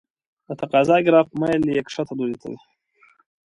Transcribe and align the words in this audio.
د 0.47 0.49
تقاضا 0.61 0.97
ګراف 1.05 1.27
میل 1.39 1.61
یې 1.75 1.81
ښکته 1.93 2.13
لوري 2.17 2.35
ته 2.41 2.47
وي. 2.51 2.59